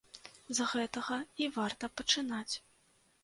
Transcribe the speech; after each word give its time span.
З 0.59 0.63
гэтага 0.69 1.17
і 1.45 1.49
варта 1.59 1.89
пачынаць. 2.01 2.55